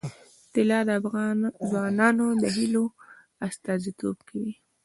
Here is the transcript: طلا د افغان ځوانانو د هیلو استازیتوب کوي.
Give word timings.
طلا 0.53 0.79
د 0.87 0.89
افغان 0.99 1.37
ځوانانو 1.69 2.25
د 2.41 2.43
هیلو 2.55 2.85
استازیتوب 3.47 4.17
کوي. 4.29 4.53